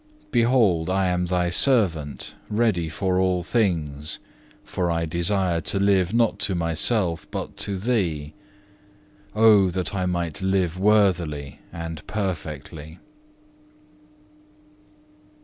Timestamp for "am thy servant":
1.09-2.33